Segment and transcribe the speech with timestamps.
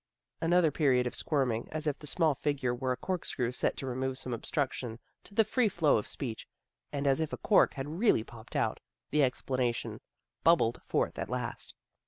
[0.41, 4.17] "Another period of squirming, as if the small figure were a corkscrew set to remove
[4.17, 6.47] some obstruction to the free flow of speech,
[6.91, 8.79] and as if a cork had really popped out,
[9.11, 9.99] the explana tion
[10.43, 11.75] bubbled forth at last.